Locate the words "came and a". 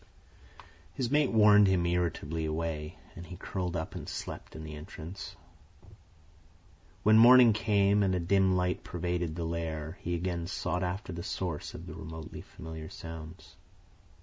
7.53-8.19